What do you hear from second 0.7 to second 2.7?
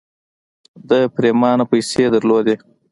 ده پرېمانه پيسې درلودې.